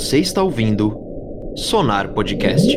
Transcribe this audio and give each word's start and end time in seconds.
Você 0.00 0.18
está 0.18 0.42
ouvindo 0.42 0.98
Sonar 1.54 2.14
Podcast. 2.14 2.74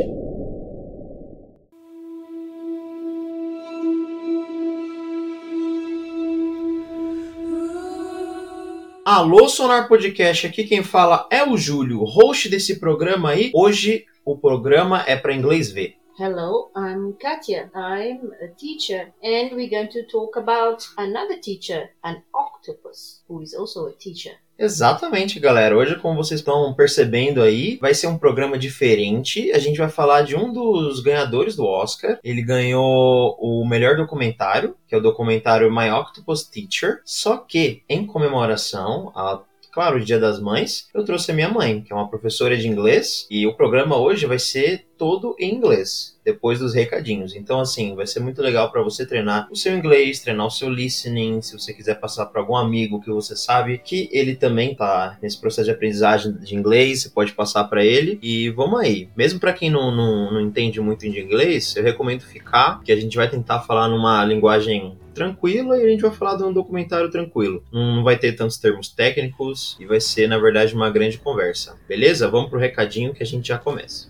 Alô, 9.05 9.47
Sonar 9.47 9.87
Podcast, 9.87 10.47
aqui 10.47 10.65
quem 10.65 10.83
fala 10.83 11.25
é 11.31 11.47
o 11.47 11.55
Júlio, 11.55 12.03
host 12.03 12.49
desse 12.49 12.77
programa 12.77 13.29
aí. 13.29 13.51
Hoje 13.55 14.05
o 14.25 14.37
programa 14.37 15.05
é 15.07 15.15
para 15.15 15.33
inglês 15.33 15.71
ver. 15.71 15.95
Hello, 16.19 16.69
I'm 16.75 17.13
Katya. 17.13 17.71
I'm 17.73 18.31
a 18.43 18.49
teacher, 18.49 19.13
and 19.23 19.55
we're 19.55 19.69
going 19.69 19.87
to 19.87 20.03
talk 20.11 20.37
about 20.37 20.83
another 20.97 21.39
teacher, 21.39 21.89
an 22.03 22.21
octopus, 22.63 23.21
who 23.27 23.41
is 23.41 23.53
also 23.53 23.87
a 23.87 23.91
teacher. 23.91 24.37
Exatamente, 24.57 25.39
galera. 25.39 25.75
Hoje, 25.75 25.95
como 25.97 26.15
vocês 26.15 26.39
estão 26.39 26.73
percebendo 26.73 27.41
aí, 27.41 27.77
vai 27.81 27.93
ser 27.93 28.07
um 28.07 28.17
programa 28.17 28.57
diferente. 28.57 29.51
A 29.51 29.59
gente 29.59 29.77
vai 29.77 29.89
falar 29.89 30.21
de 30.21 30.35
um 30.35 30.53
dos 30.53 31.01
ganhadores 31.01 31.55
do 31.55 31.65
Oscar. 31.65 32.19
Ele 32.23 32.41
ganhou 32.41 33.35
o 33.39 33.67
melhor 33.67 33.97
documentário, 33.97 34.75
que 34.87 34.95
é 34.95 34.97
o 34.97 35.01
documentário 35.01 35.73
My 35.73 35.89
Octopus 35.89 36.43
Teacher. 36.43 37.01
Só 37.03 37.37
que, 37.37 37.83
em 37.89 38.05
comemoração 38.05 39.11
a 39.15 39.41
claro, 39.73 39.97
o 39.97 40.05
Dia 40.05 40.19
das 40.19 40.39
Mães, 40.39 40.87
eu 40.93 41.03
trouxe 41.03 41.31
a 41.31 41.33
minha 41.33 41.49
mãe, 41.49 41.81
que 41.81 41.91
é 41.91 41.95
uma 41.95 42.07
professora 42.07 42.55
de 42.55 42.67
inglês, 42.67 43.25
e 43.27 43.47
o 43.47 43.55
programa 43.55 43.97
hoje 43.97 44.27
vai 44.27 44.37
ser 44.37 44.85
todo 44.97 45.35
em 45.39 45.53
inglês, 45.53 46.17
depois 46.23 46.59
dos 46.59 46.73
recadinhos. 46.73 47.35
Então, 47.35 47.59
assim, 47.59 47.95
vai 47.95 48.07
ser 48.07 48.19
muito 48.19 48.41
legal 48.41 48.71
para 48.71 48.81
você 48.81 49.05
treinar 49.05 49.47
o 49.51 49.55
seu 49.55 49.75
inglês, 49.75 50.19
treinar 50.19 50.47
o 50.47 50.51
seu 50.51 50.69
listening, 50.69 51.41
se 51.41 51.57
você 51.57 51.73
quiser 51.73 51.99
passar 51.99 52.27
para 52.27 52.41
algum 52.41 52.55
amigo 52.55 53.01
que 53.01 53.09
você 53.09 53.35
sabe 53.35 53.77
que 53.77 54.09
ele 54.11 54.35
também 54.35 54.75
tá 54.75 55.17
nesse 55.21 55.39
processo 55.39 55.65
de 55.65 55.71
aprendizagem 55.71 56.33
de 56.33 56.55
inglês, 56.55 57.01
você 57.01 57.09
pode 57.09 57.33
passar 57.33 57.65
para 57.65 57.83
ele. 57.83 58.19
E 58.21 58.49
vamos 58.49 58.79
aí. 58.79 59.09
Mesmo 59.15 59.39
para 59.39 59.53
quem 59.53 59.69
não, 59.69 59.93
não, 59.95 60.33
não 60.33 60.41
entende 60.41 60.79
muito 60.79 61.09
de 61.09 61.19
inglês, 61.19 61.75
eu 61.75 61.83
recomendo 61.83 62.21
ficar, 62.21 62.81
que 62.83 62.91
a 62.91 62.95
gente 62.95 63.15
vai 63.15 63.29
tentar 63.29 63.61
falar 63.61 63.87
numa 63.87 64.23
linguagem 64.23 64.97
tranquila 65.13 65.77
e 65.77 65.85
a 65.85 65.89
gente 65.89 66.01
vai 66.01 66.11
falar 66.11 66.35
de 66.35 66.43
um 66.43 66.51
documentário 66.51 67.09
tranquilo. 67.09 67.63
Não 67.71 68.03
vai 68.03 68.17
ter 68.17 68.33
tantos 68.33 68.57
termos 68.57 68.89
técnicos 68.89 69.77
e 69.79 69.85
vai 69.85 70.01
ser, 70.01 70.27
na 70.27 70.37
verdade, 70.37 70.73
uma 70.73 70.89
grande 70.89 71.17
conversa. 71.17 71.77
Beleza? 71.87 72.27
Vamos 72.27 72.49
pro 72.49 72.59
recadinho 72.59 73.13
que 73.13 73.23
a 73.23 73.25
gente 73.25 73.47
já 73.47 73.57
começa. 73.57 74.09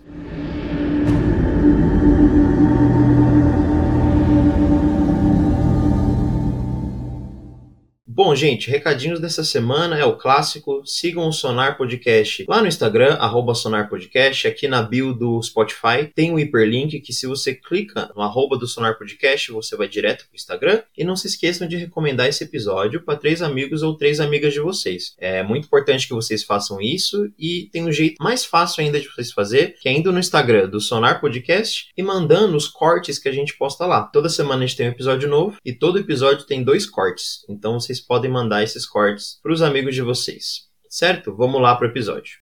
Bom, 8.15 8.35
gente, 8.35 8.69
recadinhos 8.69 9.19
dessa 9.19 9.43
semana 9.43 9.97
é 9.97 10.05
o 10.05 10.15
clássico. 10.15 10.83
Sigam 10.85 11.27
o 11.27 11.33
Sonar 11.33 11.75
Podcast 11.75 12.45
lá 12.47 12.61
no 12.61 12.67
Instagram, 12.67 13.15
arroba 13.15 13.55
Sonar 13.55 13.89
Podcast. 13.89 14.47
Aqui 14.47 14.67
na 14.67 14.83
bio 14.83 15.15
do 15.15 15.41
Spotify 15.41 16.05
tem 16.13 16.31
um 16.31 16.37
hiperlink 16.37 16.99
que 16.99 17.11
se 17.11 17.25
você 17.25 17.55
clica 17.55 18.11
no 18.15 18.21
arroba 18.21 18.55
do 18.55 18.67
Sonar 18.67 18.99
Podcast, 18.99 19.51
você 19.51 19.75
vai 19.75 19.87
direto 19.87 20.27
pro 20.27 20.35
Instagram. 20.35 20.83
E 20.95 21.03
não 21.03 21.15
se 21.15 21.25
esqueçam 21.25 21.67
de 21.67 21.75
recomendar 21.75 22.27
esse 22.27 22.43
episódio 22.43 23.01
para 23.01 23.17
três 23.17 23.41
amigos 23.41 23.81
ou 23.81 23.97
três 23.97 24.19
amigas 24.19 24.53
de 24.53 24.59
vocês. 24.59 25.15
É 25.17 25.41
muito 25.41 25.65
importante 25.65 26.07
que 26.07 26.13
vocês 26.13 26.43
façam 26.43 26.79
isso 26.79 27.31
e 27.35 27.67
tem 27.71 27.83
um 27.83 27.91
jeito 27.91 28.23
mais 28.23 28.45
fácil 28.45 28.83
ainda 28.83 29.01
de 29.01 29.07
vocês 29.07 29.31
fazer, 29.31 29.75
que 29.81 29.89
é 29.89 29.91
indo 29.91 30.11
no 30.11 30.19
Instagram 30.19 30.69
do 30.69 30.79
Sonar 30.79 31.19
Podcast 31.19 31.87
e 31.97 32.03
mandando 32.03 32.55
os 32.55 32.67
cortes 32.67 33.17
que 33.17 33.27
a 33.27 33.33
gente 33.33 33.57
posta 33.57 33.87
lá. 33.87 34.03
Toda 34.03 34.29
semana 34.29 34.63
a 34.63 34.67
gente 34.67 34.77
tem 34.77 34.87
um 34.87 34.91
episódio 34.91 35.27
novo 35.27 35.57
e 35.65 35.73
todo 35.73 35.97
episódio 35.97 36.45
tem 36.45 36.63
dois 36.63 36.85
cortes. 36.85 37.43
Então 37.49 37.79
vocês 37.79 38.02
podem 38.03 38.29
mandar 38.29 38.63
esses 38.63 38.85
cortes 38.85 39.39
para 39.41 39.53
os 39.53 39.61
amigos 39.61 39.95
de 39.95 40.01
vocês. 40.01 40.67
Certo? 40.89 41.35
Vamos 41.35 41.61
lá 41.61 41.75
para 41.75 41.87
o 41.87 41.89
episódio. 41.89 42.43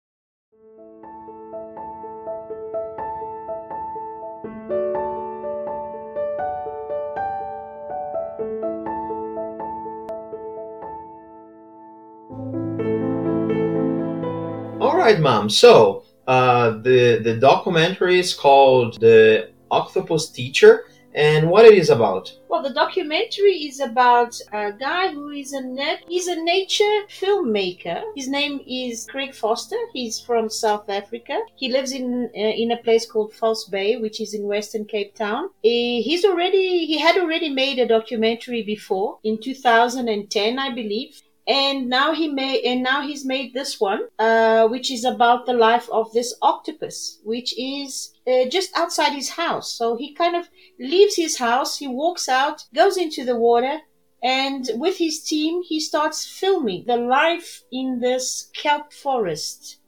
All 14.79 14.95
right, 14.95 15.19
mom. 15.19 15.49
So 15.49 16.03
uh, 16.27 16.71
the 16.81 17.21
the 17.23 17.35
documentary 17.39 18.19
is 18.19 18.33
called 18.33 18.99
"The 18.99 19.49
Octopus 19.71 20.29
Teacher." 20.29 20.83
And 21.15 21.49
what 21.49 21.65
it 21.65 21.73
is 21.73 21.89
about. 21.89 22.31
Well, 22.49 22.61
the 22.61 22.73
documentary 22.73 23.65
is 23.69 23.79
about 23.79 24.37
a 24.51 24.71
guy 24.73 25.11
who 25.13 25.29
is 25.29 25.53
a 25.53 25.61
net, 25.61 26.03
he's 26.07 26.27
a 26.27 26.35
nature 26.35 26.97
filmmaker. 27.09 28.03
His 28.15 28.27
name 28.27 28.61
is 28.67 29.07
Craig 29.09 29.33
Foster. 29.33 29.77
He's 29.93 30.19
from 30.19 30.49
South 30.49 30.89
Africa. 30.89 31.39
He 31.55 31.71
lives 31.71 31.91
in 31.91 32.29
uh, 32.35 32.39
in 32.63 32.71
a 32.71 32.77
place 32.77 33.05
called 33.09 33.33
False 33.33 33.65
Bay, 33.65 33.95
which 33.97 34.19
is 34.21 34.33
in 34.33 34.43
Western 34.43 34.85
Cape 34.85 35.15
Town. 35.15 35.45
Uh, 35.45 35.99
he's 36.07 36.25
already 36.25 36.85
he 36.85 36.99
had 36.99 37.17
already 37.17 37.49
made 37.49 37.79
a 37.79 37.87
documentary 37.87 38.63
before 38.63 39.19
in 39.23 39.41
2010, 39.41 40.59
I 40.59 40.73
believe 40.73 41.21
and 41.47 41.87
now 41.87 42.13
he 42.13 42.27
made 42.27 42.63
and 42.65 42.81
now 42.81 43.01
he's 43.01 43.23
made 43.23 43.53
this 43.53 43.79
one 43.79 44.01
uh, 44.17 44.67
which 44.67 44.91
is 44.91 45.05
about 45.05 45.45
the 45.45 45.53
life 45.53 45.87
of 45.91 46.11
this 46.11 46.33
octopus 46.41 47.19
which 47.23 47.53
is 47.59 48.13
uh, 48.27 48.45
just 48.49 48.75
outside 48.75 49.13
his 49.13 49.29
house. 49.29 49.71
So 49.71 49.95
he 49.95 50.13
kind 50.13 50.35
of 50.35 50.49
leaves 50.79 51.15
his 51.15 51.37
house 51.37 51.77
he 51.77 51.87
walks 51.87 52.27
out 52.27 52.63
goes 52.73 52.97
into 52.97 53.23
the 53.23 53.35
water 53.35 53.79
and 54.23 54.67
with 54.75 54.97
his 54.97 55.23
team 55.23 55.61
he 55.61 55.79
starts 55.79 56.25
filming 56.25 56.85
the 56.85 56.97
life 56.97 57.63
in 57.71 57.99
this 57.99 58.49
kelp 58.55 58.91
forest. 58.91 59.79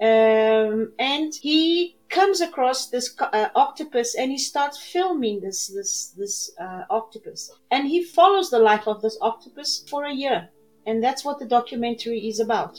Um, 0.00 0.92
and 0.98 1.32
he 1.34 1.96
comes 2.08 2.40
across 2.40 2.88
this 2.88 3.14
uh, 3.20 3.48
octopus 3.54 4.14
and 4.16 4.32
he 4.32 4.38
starts 4.38 4.78
filming 4.78 5.40
this 5.40 5.68
this 5.68 6.14
this 6.16 6.50
uh, 6.58 6.84
octopus. 6.88 7.50
And 7.70 7.86
he 7.86 8.02
follows 8.02 8.48
the 8.50 8.58
life 8.58 8.88
of 8.88 9.02
this 9.02 9.18
octopus 9.20 9.84
for 9.88 10.04
a 10.04 10.14
year 10.14 10.48
and 10.86 11.02
that's 11.02 11.24
what 11.24 11.38
the 11.38 11.46
documentary 11.46 12.20
is 12.28 12.40
about. 12.40 12.78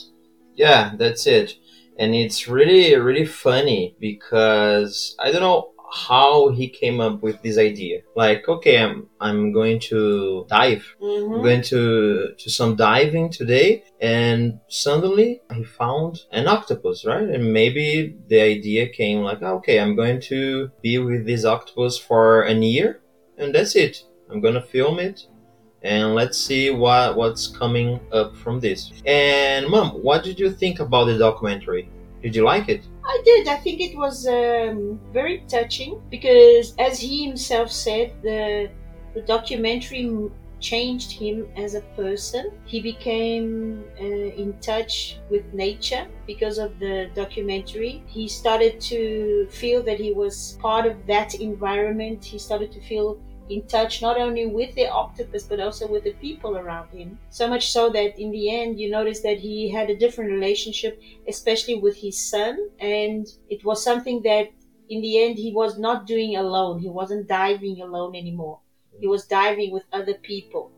Yeah, 0.54 0.92
that's 0.96 1.26
it. 1.26 1.54
And 1.98 2.14
it's 2.14 2.48
really, 2.48 2.94
really 2.96 3.26
funny 3.26 3.96
because 4.00 5.16
I 5.20 5.30
don't 5.30 5.42
know 5.42 5.74
how 5.94 6.48
he 6.48 6.68
came 6.68 7.00
up 7.00 7.22
with 7.22 7.40
this 7.42 7.56
idea. 7.56 8.00
Like, 8.16 8.48
okay, 8.48 8.78
I'm 8.78 9.08
I'm 9.20 9.52
going 9.52 9.78
to 9.90 10.44
dive. 10.48 10.84
Mm-hmm. 11.00 11.34
I'm 11.34 11.42
going 11.42 11.62
to 11.62 12.34
to 12.36 12.50
some 12.50 12.74
diving 12.74 13.30
today, 13.30 13.84
and 14.00 14.58
suddenly 14.68 15.42
he 15.52 15.62
found 15.62 16.22
an 16.32 16.48
octopus, 16.48 17.04
right? 17.04 17.28
And 17.28 17.52
maybe 17.52 18.16
the 18.28 18.40
idea 18.40 18.88
came 18.88 19.22
like, 19.22 19.42
okay, 19.42 19.78
I'm 19.78 19.94
going 19.94 20.20
to 20.22 20.70
be 20.82 20.98
with 20.98 21.26
this 21.26 21.44
octopus 21.44 21.96
for 21.96 22.42
a 22.42 22.54
year, 22.54 23.00
and 23.38 23.54
that's 23.54 23.76
it. 23.76 24.02
I'm 24.30 24.40
gonna 24.40 24.62
film 24.62 24.98
it 24.98 25.26
and 25.84 26.14
let's 26.14 26.38
see 26.38 26.70
what 26.70 27.16
what's 27.16 27.46
coming 27.46 28.00
up 28.10 28.34
from 28.36 28.58
this. 28.58 28.90
And 29.06 29.68
mom, 29.68 29.90
what 30.02 30.24
did 30.24 30.40
you 30.40 30.50
think 30.50 30.80
about 30.80 31.04
the 31.04 31.18
documentary? 31.18 31.88
Did 32.22 32.34
you 32.34 32.42
like 32.42 32.68
it? 32.70 32.82
I 33.04 33.20
did. 33.22 33.48
I 33.48 33.56
think 33.56 33.80
it 33.82 33.96
was 33.96 34.26
um, 34.26 34.98
very 35.12 35.44
touching 35.46 36.00
because, 36.10 36.74
as 36.78 36.98
he 36.98 37.26
himself 37.26 37.70
said, 37.70 38.14
the 38.22 38.70
the 39.14 39.20
documentary 39.22 40.10
changed 40.58 41.12
him 41.12 41.46
as 41.56 41.74
a 41.74 41.82
person. 41.94 42.50
He 42.64 42.80
became 42.80 43.84
uh, 44.00 44.42
in 44.42 44.54
touch 44.60 45.18
with 45.30 45.44
nature 45.52 46.06
because 46.26 46.56
of 46.56 46.78
the 46.78 47.10
documentary. 47.14 48.02
He 48.06 48.26
started 48.26 48.80
to 48.92 49.46
feel 49.50 49.82
that 49.82 50.00
he 50.00 50.12
was 50.14 50.56
part 50.60 50.86
of 50.86 51.06
that 51.06 51.34
environment. 51.34 52.24
He 52.24 52.38
started 52.38 52.72
to 52.72 52.80
feel 52.80 53.18
in 53.48 53.66
touch 53.66 54.00
not 54.00 54.18
only 54.18 54.46
with 54.46 54.74
the 54.74 54.88
octopus 54.88 55.44
but 55.44 55.60
also 55.60 55.86
with 55.86 56.04
the 56.04 56.12
people 56.14 56.56
around 56.56 56.88
him. 56.90 57.18
So 57.30 57.48
much 57.48 57.70
so 57.70 57.90
that 57.90 58.18
in 58.18 58.30
the 58.30 58.54
end 58.54 58.80
you 58.80 58.90
notice 58.90 59.20
that 59.20 59.38
he 59.38 59.70
had 59.70 59.90
a 59.90 59.96
different 59.96 60.30
relationship, 60.30 61.00
especially 61.28 61.76
with 61.76 61.96
his 61.96 62.18
son, 62.18 62.70
and 62.80 63.26
it 63.48 63.64
was 63.64 63.84
something 63.84 64.22
that 64.22 64.50
in 64.88 65.00
the 65.00 65.22
end 65.22 65.38
he 65.38 65.52
was 65.52 65.78
not 65.78 66.06
doing 66.06 66.36
alone. 66.36 66.78
He 66.78 66.88
wasn't 66.88 67.28
diving 67.28 67.80
alone 67.80 68.14
anymore. 68.16 68.60
He 69.00 69.08
was 69.08 69.26
diving 69.26 69.72
with 69.72 69.84
other 69.92 70.14
people. 70.14 70.70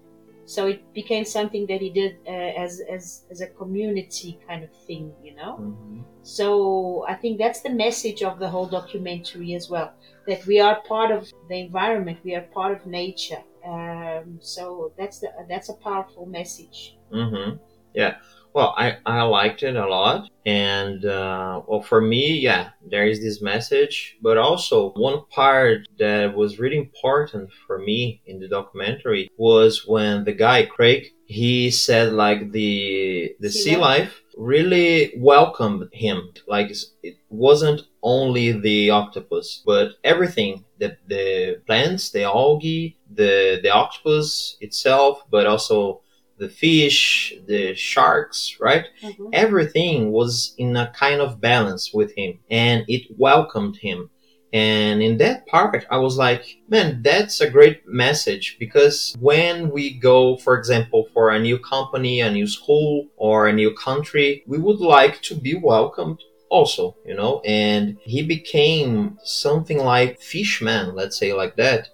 So 0.46 0.68
it 0.68 0.94
became 0.94 1.24
something 1.24 1.66
that 1.66 1.80
he 1.80 1.90
did 1.90 2.18
uh, 2.26 2.30
as, 2.30 2.80
as 2.88 3.24
as 3.30 3.40
a 3.40 3.48
community 3.48 4.38
kind 4.48 4.62
of 4.62 4.70
thing, 4.86 5.12
you 5.22 5.34
know. 5.34 5.58
Mm-hmm. 5.60 6.00
So 6.22 7.04
I 7.08 7.14
think 7.14 7.38
that's 7.38 7.60
the 7.60 7.70
message 7.70 8.22
of 8.22 8.38
the 8.38 8.48
whole 8.48 8.66
documentary 8.66 9.54
as 9.54 9.68
well 9.68 9.92
that 10.26 10.44
we 10.46 10.60
are 10.60 10.80
part 10.82 11.10
of 11.10 11.30
the 11.48 11.56
environment, 11.56 12.18
we 12.24 12.34
are 12.34 12.42
part 12.42 12.72
of 12.72 12.86
nature. 12.86 13.42
Um, 13.64 14.38
so 14.40 14.92
that's 14.96 15.18
the 15.18 15.32
that's 15.48 15.68
a 15.68 15.74
powerful 15.74 16.26
message. 16.26 16.96
Mm-hmm. 17.12 17.56
Yeah. 17.94 18.16
Well, 18.56 18.72
I, 18.78 18.96
I 19.04 19.20
liked 19.24 19.62
it 19.64 19.76
a 19.76 19.86
lot. 19.86 20.30
And, 20.46 21.04
uh, 21.04 21.60
well, 21.68 21.82
for 21.82 22.00
me, 22.00 22.38
yeah, 22.38 22.70
there 22.90 23.06
is 23.06 23.20
this 23.20 23.42
message. 23.42 24.16
But 24.22 24.38
also, 24.38 24.92
one 24.92 25.26
part 25.28 25.86
that 25.98 26.34
was 26.34 26.58
really 26.58 26.78
important 26.78 27.50
for 27.66 27.78
me 27.78 28.22
in 28.24 28.40
the 28.40 28.48
documentary 28.48 29.28
was 29.36 29.86
when 29.86 30.24
the 30.24 30.32
guy, 30.32 30.64
Craig, 30.64 31.08
he 31.26 31.70
said 31.70 32.14
like 32.14 32.52
the 32.52 33.34
the 33.40 33.50
sea, 33.50 33.72
sea 33.72 33.76
life. 33.76 34.00
life 34.00 34.22
really 34.38 35.12
welcomed 35.18 35.90
him. 35.92 36.32
Like 36.46 36.70
it 37.02 37.16
wasn't 37.28 37.82
only 38.02 38.52
the 38.52 38.88
octopus, 38.88 39.62
but 39.66 39.96
everything 40.02 40.64
the 40.78 40.96
the 41.08 41.60
plants, 41.66 42.10
the 42.10 42.22
algae, 42.22 42.96
the 43.12 43.58
the 43.62 43.70
octopus 43.70 44.56
itself, 44.60 45.24
but 45.30 45.46
also 45.46 46.00
the 46.38 46.48
fish, 46.48 47.32
the 47.46 47.74
sharks, 47.74 48.56
right? 48.60 48.86
Mhm. 49.02 49.30
Everything 49.32 50.12
was 50.12 50.54
in 50.58 50.76
a 50.76 50.92
kind 50.94 51.20
of 51.20 51.40
balance 51.40 51.92
with 51.92 52.14
him 52.16 52.38
and 52.50 52.84
it 52.88 53.02
welcomed 53.16 53.76
him. 53.76 54.10
And 54.52 55.02
in 55.02 55.18
that 55.18 55.46
part, 55.46 55.84
I 55.90 55.98
was 55.98 56.16
like, 56.16 56.58
man, 56.68 57.00
that's 57.02 57.40
a 57.40 57.50
great 57.50 57.80
message 57.86 58.56
because 58.58 59.14
when 59.20 59.70
we 59.70 59.90
go, 59.98 60.36
for 60.36 60.56
example, 60.56 61.08
for 61.12 61.30
a 61.30 61.38
new 61.38 61.58
company, 61.58 62.20
a 62.20 62.30
new 62.30 62.46
school, 62.46 63.06
or 63.16 63.48
a 63.48 63.52
new 63.52 63.74
country, 63.74 64.44
we 64.46 64.58
would 64.58 64.80
like 64.80 65.20
to 65.22 65.34
be 65.34 65.54
welcomed 65.54 66.20
also, 66.48 66.96
you 67.04 67.14
know? 67.14 67.40
And 67.44 67.98
he 68.02 68.22
became 68.22 69.18
something 69.24 69.78
like 69.78 70.20
fishman, 70.20 70.94
let's 70.94 71.18
say 71.18 71.32
like 71.32 71.56
that, 71.56 71.88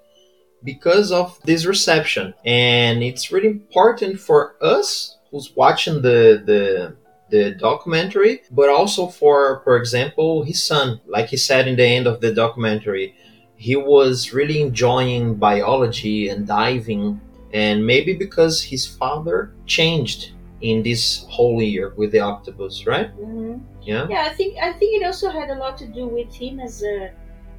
because 0.65 1.13
of 1.13 1.39
this 1.45 1.67
reception. 1.67 2.35
And 2.45 3.03
it's 3.03 3.33
really 3.33 3.49
important 3.49 4.21
for 4.21 4.57
us 4.61 5.19
who's 5.31 5.55
watching 5.57 6.03
the, 6.03 6.43
the, 6.45 6.97
the 7.31 7.53
documentary, 7.53 8.43
but 8.51 8.69
also 8.69 9.07
for, 9.09 9.61
for 9.65 9.77
example, 9.77 10.43
his 10.43 10.63
son. 10.63 11.01
Like 11.07 11.29
he 11.29 11.37
said 11.37 11.67
in 11.69 11.77
the 11.77 11.85
end 11.87 12.07
of 12.07 12.21
the 12.21 12.33
documentary, 12.33 13.15
he 13.57 13.77
was 13.77 14.33
really 14.33 14.61
enjoying 14.61 15.37
biology 15.37 16.29
and 16.29 16.47
diving, 16.47 17.21
and 17.53 17.87
maybe 17.87 18.15
because 18.15 18.63
his 18.63 18.87
father 18.87 19.53
changed 19.67 20.33
in 20.61 20.83
this 20.83 21.25
whole 21.29 21.61
year 21.63 21.93
with 21.97 22.13
the 22.13 22.21
octopus, 22.21 22.87
right? 22.87 23.11
Mhm. 23.19 23.61
Yeah. 23.83 24.07
Yeah, 24.09 24.27
I 24.31 24.35
think 24.35 24.57
I 24.59 24.73
think 24.73 25.01
it 25.01 25.05
also 25.07 25.31
had 25.31 25.51
a 25.51 25.55
lot 25.57 25.77
to 25.79 25.87
do 25.87 26.07
with 26.07 26.33
him 26.35 26.61
as 26.61 26.83
a 26.83 27.11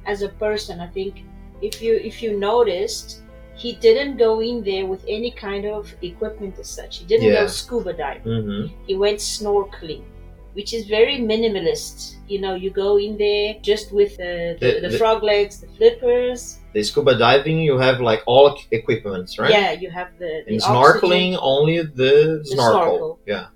as 0.06 0.22
a 0.22 0.28
person. 0.28 0.80
I 0.80 0.86
think 0.88 1.24
if 1.68 1.74
you 1.84 1.92
if 2.10 2.16
you 2.22 2.30
noticed, 2.38 3.06
he 3.62 3.70
didn't 3.86 4.16
go 4.26 4.32
in 4.50 4.56
there 4.70 4.86
with 4.92 5.02
any 5.18 5.30
kind 5.46 5.64
of 5.76 5.82
equipment 6.10 6.54
as 6.58 6.68
such. 6.78 6.92
He 6.98 7.04
didn't 7.12 7.28
Yeah. 7.28 7.42
go 7.42 7.46
scuba 7.60 7.92
diving. 7.92 8.32
Mm-hmm. 8.38 8.62
He 8.88 8.94
went 9.04 9.18
snorkeling, 9.20 10.02
which 10.56 10.70
is 10.78 10.82
very 10.98 11.16
minimalist. 11.32 12.16
You 12.32 12.38
know, 12.44 12.54
you 12.64 12.70
go 12.70 12.90
in 13.06 13.12
there 13.24 13.48
just 13.70 13.86
with 13.98 14.12
the 14.22 14.56
the, 14.60 14.80
The- 14.80 14.88
the, 14.88 14.98
frog 14.98 15.22
legs, 15.22 15.54
the 15.64 15.68
flippers. 15.76 16.40
The 16.74 16.82
scuba 16.82 17.14
diving, 17.16 17.58
you 17.68 17.76
have 17.86 18.00
like 18.10 18.22
all 18.26 18.46
equipments, 18.78 19.38
right? 19.38 19.50
Yeah, 19.56 19.70
you 19.82 19.90
have 19.98 20.10
the, 20.22 20.32
the 20.46 20.54
And 20.54 20.62
oxygen. 20.62 20.74
snorkeling, 20.74 21.30
only 21.40 21.76
the, 22.02 22.12
snorkel. 22.44 22.80
snorkel. 22.82 23.12
Yeah, 23.32 23.46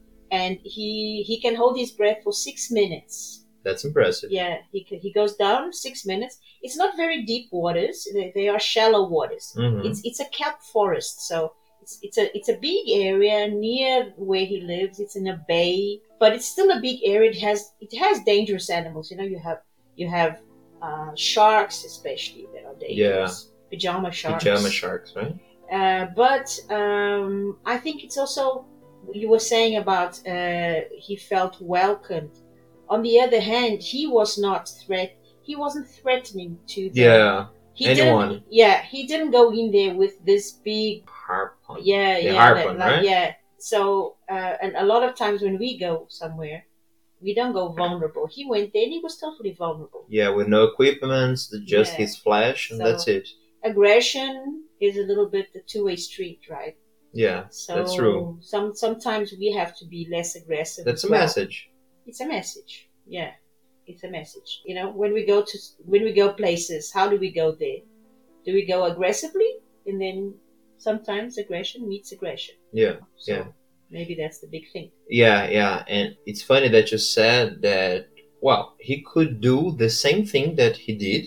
and 0.43 0.53
he 0.63 0.91
he 1.29 1.37
can 1.45 1.55
hold 1.61 1.75
his 1.83 1.91
breath 1.99 2.21
for 2.25 2.33
six 2.33 2.71
minutes. 2.71 3.45
That's 3.69 3.85
impressive. 3.91 4.31
Yeah, 4.41 4.55
he 4.73 4.81
he 5.05 5.11
goes 5.21 5.33
down 5.47 5.73
six 5.87 5.95
minutes. 6.13 6.35
It's 6.65 6.77
not 6.83 6.97
very 7.05 7.19
deep 7.33 7.47
waters; 7.53 7.97
they, 8.15 8.27
they 8.39 8.47
are 8.53 8.61
shallow 8.75 9.03
waters. 9.17 9.47
Mhm. 9.57 9.85
It's 9.89 10.01
it's 10.09 10.21
a 10.27 10.29
kelp 10.39 10.59
forest, 10.75 11.17
so 11.31 11.37
it's 11.83 11.95
it's 12.07 12.19
a 12.23 12.27
it's 12.37 12.51
a 12.57 12.59
big 12.69 12.83
area 13.09 13.39
near 13.69 13.95
where 14.29 14.47
he 14.53 14.59
lives. 14.75 14.95
It's 15.05 15.17
in 15.21 15.27
a 15.35 15.37
bay, 15.55 16.01
but 16.21 16.31
it's 16.37 16.49
still 16.55 16.71
a 16.79 16.81
big 16.89 16.99
area. 17.15 17.31
It 17.31 17.41
has 17.49 17.59
it 17.85 17.93
has 18.05 18.15
dangerous 18.35 18.69
animals. 18.79 19.05
You 19.11 19.17
know, 19.19 19.29
you 19.35 19.41
have 19.49 19.61
you 20.01 20.09
have 20.21 20.33
uh, 20.87 21.13
sharks, 21.15 21.77
especially 21.93 22.47
that 22.53 22.65
are 22.69 22.79
dangerous. 22.87 23.35
Yeah. 23.47 23.55
Pajama 23.71 24.11
sharks. 24.21 24.45
Pajama 24.45 24.71
sharks, 24.71 25.11
right? 25.21 25.35
Uh, 25.79 26.07
but 26.25 26.49
um, 26.81 27.59
I 27.75 27.77
think 27.85 27.97
it's 28.05 28.17
also 28.23 28.45
you 29.21 29.29
were 29.29 29.45
saying 29.55 29.75
about 29.85 30.13
uh, 30.27 30.81
he 31.07 31.15
felt 31.17 31.55
welcomed. 31.61 32.31
On 32.91 33.03
the 33.03 33.21
other 33.21 33.41
hand, 33.41 33.83
he 33.83 34.07
was 34.07 34.39
not 34.39 34.69
threat. 34.69 35.17
He 35.43 35.57
wasn't 35.57 35.89
threatening 35.89 36.59
to 36.69 36.85
them. 36.91 36.93
Yeah, 36.95 37.47
he 37.75 37.87
anyone. 37.87 38.29
Didn't, 38.29 38.45
yeah, 38.51 38.83
he 38.83 39.07
didn't 39.07 39.31
go 39.31 39.51
in 39.53 39.71
there 39.71 39.95
with 39.95 40.25
this 40.25 40.53
big. 40.53 41.05
harpoon. 41.09 41.79
Yeah, 41.83 42.15
The 42.17 42.25
yeah, 42.25 42.33
harpoon, 42.35 42.79
like, 42.79 42.91
right? 42.97 43.05
yeah. 43.05 43.35
So, 43.59 44.17
uh, 44.31 44.55
and 44.63 44.77
a 44.77 44.85
lot 44.85 45.03
of 45.03 45.15
times 45.17 45.43
when 45.43 45.59
we 45.59 45.79
go 45.79 46.07
somewhere, 46.09 46.65
we 47.21 47.35
don't 47.35 47.53
go 47.53 47.69
vulnerable. 47.73 48.27
He 48.27 48.47
went 48.47 48.73
there 48.73 48.85
and 48.85 48.93
he 48.93 49.01
was 49.01 49.19
totally 49.19 49.53
vulnerable. 49.53 50.05
Yeah, 50.09 50.29
with 50.31 50.49
no 50.49 50.63
equipment, 50.65 51.39
just 51.65 51.93
Yeah. 51.93 51.99
his 51.99 52.17
flesh, 52.17 52.71
and 52.71 52.79
So- 52.79 52.85
that's 52.85 53.09
it. 53.09 53.29
Aggression 53.65 54.65
is 54.81 54.97
a 54.97 55.03
little 55.03 55.27
bit 55.29 55.53
the 55.53 55.61
two-way 55.61 55.97
street, 55.97 56.41
right? 56.49 56.77
Yeah, 57.13 57.47
So 57.51 57.75
That's 57.77 57.95
true. 57.95 58.39
Some 58.41 58.75
sometimes 58.75 59.33
we 59.39 59.51
have 59.53 59.77
to 59.79 59.85
be 59.87 60.07
less 60.11 60.37
aggressive. 60.37 60.85
that's 60.85 61.05
a 61.05 61.09
well. 61.11 61.21
message. 61.21 61.71
It's 62.09 62.21
a 62.21 62.27
message. 62.27 62.89
Yeah, 63.07 63.33
it's 63.87 64.05
a 64.05 64.11
message. 64.11 64.63
You 64.65 64.75
know, 64.75 64.91
when 64.91 65.13
we 65.13 65.25
go 65.27 65.43
to 65.43 65.59
when 65.85 66.03
we 66.05 66.13
go 66.13 66.33
places, 66.33 66.91
how 66.93 67.09
do 67.09 67.17
we 67.19 67.31
go 67.31 67.53
there? 67.53 67.81
Do 68.45 68.55
we 68.55 68.65
go 68.67 68.85
aggressively, 68.85 69.51
and 69.87 70.01
then 70.01 70.35
sometimes 70.79 71.39
aggression 71.39 71.89
meets 71.89 72.13
aggression. 72.13 72.57
Yeah, 72.73 72.97
So 73.17 73.33
yeah. 73.33 73.45
maybe 73.91 74.15
that's 74.15 74.39
the 74.41 74.47
big 74.49 74.67
thing. 74.73 74.91
Yeah, 75.09 75.49
yeah, 75.51 75.85
and 75.89 76.17
it's 76.27 76.43
funny 76.43 76.69
that 76.69 76.91
you 76.93 76.99
said 76.99 77.63
that. 77.63 78.09
Well, 78.41 78.77
he 78.79 79.03
could 79.13 79.41
do 79.41 79.73
the 79.77 79.91
same 79.91 80.25
thing 80.25 80.57
that 80.57 80.77
he 80.77 80.95
did, 80.95 81.27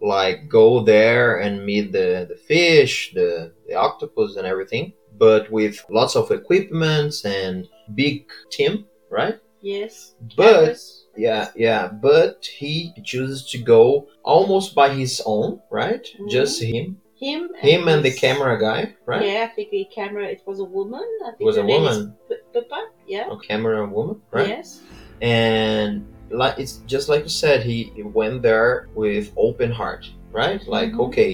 like 0.00 0.48
go 0.48 0.82
there 0.82 1.38
and 1.38 1.64
meet 1.64 1.92
the 1.92 2.26
the 2.28 2.36
fish, 2.36 3.12
the 3.14 3.52
the 3.68 3.74
octopus, 3.74 4.36
and 4.36 4.46
everything, 4.46 4.92
but 5.18 5.50
with 5.50 5.76
lots 5.90 6.16
of 6.16 6.30
equipments 6.30 7.24
and 7.24 7.68
big 7.94 8.26
team, 8.50 8.86
right? 9.10 9.38
Yes. 9.64 10.14
But 10.36 10.52
Cameras. 10.76 11.04
yeah, 11.16 11.48
yeah, 11.56 11.88
but 11.88 12.44
he 12.44 12.92
chooses 13.02 13.40
to 13.52 13.58
go 13.58 14.08
almost 14.22 14.74
by 14.74 14.88
his 14.90 15.22
own, 15.24 15.60
right? 15.70 16.04
Mhm. 16.20 16.28
Just 16.36 16.62
him, 16.62 17.00
him, 17.16 17.48
him 17.68 17.88
and 17.88 18.04
the 18.04 18.12
camera 18.12 18.60
guy, 18.60 18.94
right? 19.06 19.24
Yeah, 19.24 19.48
I 19.50 19.54
think 19.54 19.70
the 19.70 19.86
camera. 19.98 20.26
It 20.28 20.42
was 20.46 20.60
a 20.60 20.68
woman. 20.78 21.06
I 21.26 21.30
think 21.32 21.46
Was 21.48 21.56
a 21.56 21.64
woman. 21.64 22.14
Pippa. 22.52 22.80
Yeah. 23.08 23.32
A 23.32 23.38
camera 23.38 23.86
woman, 23.88 24.20
right? 24.30 24.48
Yes. 24.48 24.80
and 25.22 26.04
like 26.30 26.58
it's 26.58 26.74
just 26.92 27.08
like 27.08 27.22
you 27.22 27.28
said 27.44 27.62
he, 27.62 27.78
he 27.96 28.02
went 28.02 28.42
there 28.42 28.88
with 28.94 29.24
open 29.36 29.70
heart 29.70 30.02
right 30.32 30.60
like 30.66 30.90
Mhm. 30.92 31.06
okay 31.06 31.32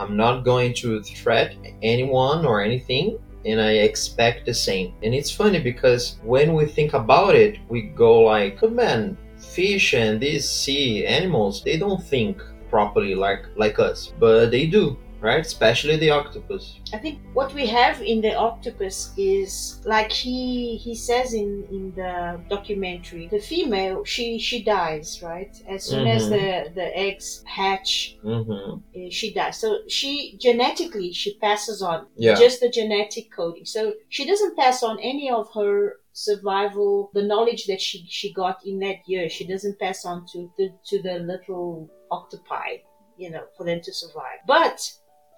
i'm 0.00 0.16
not 0.24 0.42
going 0.50 0.74
to 0.82 1.00
threat 1.02 1.54
anyone 1.94 2.40
or 2.44 2.56
anything 2.68 3.06
and 3.44 3.60
i 3.60 3.72
expect 3.72 4.46
the 4.46 4.54
same. 4.54 4.94
And 5.02 5.14
it's 5.14 5.30
funny 5.30 5.60
because 5.60 6.18
when 6.22 6.54
we 6.54 6.66
think 6.66 6.94
about 6.94 7.34
it 7.34 7.58
we 7.68 7.82
go 7.82 8.20
like 8.20 8.62
oh 8.62 8.70
man 8.70 9.16
fish 9.36 9.94
and 9.94 10.20
these 10.20 10.48
sea 10.48 11.04
animals 11.06 11.62
they 11.64 11.76
don't 11.76 12.02
think 12.02 12.40
properly 12.70 13.14
like 13.14 13.44
like 13.56 13.78
us. 13.78 14.12
But 14.18 14.50
they 14.50 14.66
do 14.66 14.96
right 15.22 15.44
especially 15.46 15.96
the 15.96 16.10
octopus 16.10 16.64
I 16.92 16.98
think 16.98 17.20
what 17.32 17.54
we 17.54 17.64
have 17.66 18.02
in 18.02 18.20
the 18.20 18.34
octopus 18.34 19.14
is 19.16 19.80
like 19.84 20.10
he 20.12 20.76
he 20.76 20.94
says 20.94 21.32
in 21.32 21.50
in 21.70 21.84
the 22.00 22.40
documentary, 22.50 23.28
the 23.28 23.38
female 23.52 24.04
she 24.04 24.38
she 24.38 24.62
dies 24.62 25.22
right 25.22 25.54
as 25.68 25.84
soon 25.84 26.06
as 26.06 26.22
Mhm. 26.24 26.30
the 26.34 26.46
the 26.80 26.88
eggs 27.06 27.28
hatch, 27.46 28.18
mm-hmm. 28.24 28.72
uh, 28.98 29.10
she 29.18 29.32
dies. 29.32 29.56
So 29.62 29.68
she 29.88 30.36
genetically 30.46 31.12
she 31.12 31.30
passes 31.46 31.78
on 31.82 31.98
yeah 32.16 32.34
just 32.44 32.60
the 32.60 32.68
genetic 32.68 33.26
coding. 33.38 33.64
So 33.64 33.80
she 34.10 34.24
doesn't 34.30 34.56
pass 34.62 34.82
on 34.82 34.96
any 35.12 35.30
of 35.30 35.46
her 35.54 35.74
survival, 36.12 37.10
the 37.14 37.22
knowledge 37.22 37.62
that 37.66 37.80
she 37.80 37.98
she 38.08 38.28
got 38.32 38.56
in 38.66 38.78
that 38.80 38.98
year. 39.06 39.28
She 39.28 39.44
doesn't 39.46 39.78
pass 39.78 40.04
on 40.04 40.26
to 40.32 40.38
the 40.58 40.66
to 40.90 40.96
the 41.06 41.14
little 41.32 41.88
octopi, 42.10 42.68
you 43.16 43.30
know, 43.30 43.44
for 43.56 43.64
them 43.64 43.80
to 43.86 43.92
survive. 43.92 44.40
But 44.46 44.78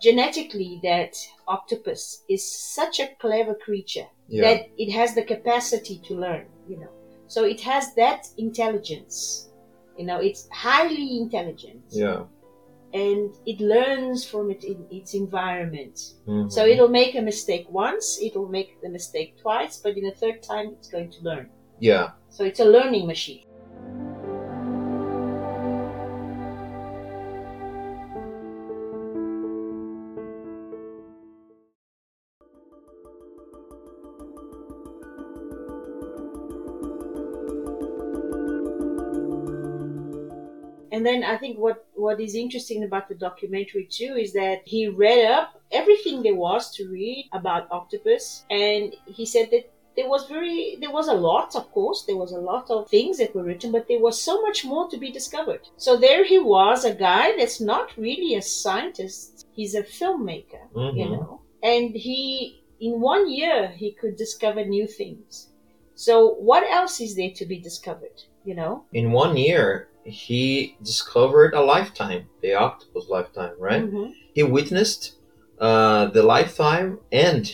genetically, 0.07 0.73
that 0.91 1.13
octopus 1.57 2.03
is 2.35 2.43
such 2.79 2.97
a 3.01 3.09
clever 3.25 3.55
creature 3.67 4.09
yeah 4.29 4.43
that 4.45 4.61
it 4.83 4.91
has 4.99 5.11
the 5.19 5.25
capacity 5.35 5.97
to 6.07 6.13
learn. 6.25 6.45
You 6.71 6.77
know, 6.81 6.93
so 7.35 7.41
it 7.55 7.61
has 7.73 7.85
that 8.03 8.21
intelligence. 8.47 9.17
You 9.99 10.07
know, 10.09 10.19
it's 10.29 10.43
highly 10.67 11.07
intelligent 11.25 11.85
yeah 12.05 12.21
and 13.05 13.35
it 13.53 13.59
learns 13.75 14.21
from 14.33 14.45
it 14.55 14.63
in 14.73 14.79
its 14.99 15.11
environment. 15.25 15.97
Mhm. 16.29 16.47
So 16.55 16.61
it'll 16.73 16.95
make 17.03 17.15
a 17.17 17.25
mistake 17.31 17.67
once, 17.85 18.07
it'll 18.27 18.51
make 18.59 18.71
the 18.85 18.91
mistake 18.99 19.31
twice, 19.45 19.75
but 19.85 19.93
in 19.99 20.05
the 20.11 20.17
third 20.23 20.39
time 20.53 20.67
it's 20.77 20.91
going 20.95 21.11
to 21.17 21.21
learn. 21.29 21.47
yeah 21.91 22.07
So 22.37 22.41
it's 22.51 22.63
a 22.67 22.71
learning 22.77 23.05
machine. 23.15 23.44
And 40.95 41.05
then 41.05 41.25
I 41.25 41.37
think 41.37 41.59
what, 41.59 41.85
what 41.97 42.21
is 42.21 42.37
interesting 42.37 42.85
about 42.85 43.09
the 43.09 43.17
documentary 43.17 43.89
too 43.91 44.15
is 44.17 44.33
that 44.35 44.63
he 44.65 44.87
read 44.87 45.29
up 45.29 45.61
everything 45.73 46.23
there 46.23 46.37
was 46.37 46.73
to 46.77 46.89
read 46.89 47.29
about 47.33 47.67
octopus, 47.73 48.45
and 48.49 48.95
he 49.07 49.27
said 49.27 49.49
that 49.51 49.65
there 49.97 50.09
was 50.09 50.29
very 50.29 50.77
there 50.81 50.93
was 50.93 51.09
a 51.09 51.21
lot 51.31 51.57
of 51.57 51.69
course. 51.73 52.05
There 52.07 52.17
was 52.25 52.31
a 52.31 52.39
lot 52.53 52.71
of 52.71 52.89
things 52.89 53.19
that 53.19 53.35
were 53.35 53.43
written 53.43 53.73
but 53.73 53.89
there 53.89 53.99
was 53.99 54.23
so 54.29 54.41
much 54.43 54.65
more 54.65 54.89
to 54.89 54.97
be 54.97 55.11
discovered. 55.11 55.63
So 55.77 55.97
there 55.97 56.25
he 56.25 56.39
was 56.39 56.85
a 56.85 56.95
guy 56.95 57.37
that's 57.37 57.61
not 57.61 57.97
really 57.97 58.37
a 58.37 58.43
scientist. 58.43 59.47
He's 59.53 59.75
a 59.75 59.83
filmmaker 59.83 60.65
you 60.99 61.07
Mhm. 61.07 61.13
know. 61.15 61.41
And 61.73 61.91
he 62.07 62.19
in 62.79 63.01
one 63.01 63.25
year 63.41 63.59
he 63.83 63.91
could 64.01 64.17
discover 64.17 64.65
new 64.65 64.87
things. 64.87 65.49
So 66.07 66.15
what 66.51 66.65
else 66.79 67.01
is 67.01 67.17
there 67.17 67.35
to 67.41 67.45
be 67.53 67.59
discovered 67.59 68.19
you 68.45 68.55
know? 68.55 68.85
In 68.93 69.11
one 69.13 69.37
year, 69.37 69.89
he 70.05 70.77
discovered 70.83 71.55
a 71.55 71.61
lifetime, 71.63 72.29
the 72.43 72.55
octopus 72.55 73.09
lifetime, 73.09 73.55
right? 73.59 73.85
Mhm. 73.85 74.13
He 74.35 74.43
witnessed 74.43 75.15
uh, 75.59 76.07
the 76.07 76.23
lifetime, 76.23 76.99
and 77.13 77.51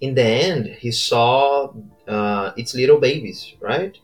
in 0.00 0.14
the 0.14 0.24
end, 0.24 0.66
he 0.80 0.90
saw 0.90 1.72
uh, 2.06 2.52
its 2.56 2.74
little 2.74 2.98
babies, 2.98 3.54
right? 3.60 3.96